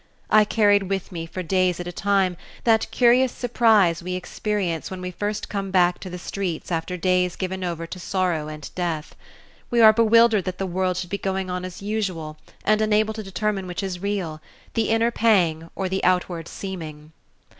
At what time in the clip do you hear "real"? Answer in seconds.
14.01-14.41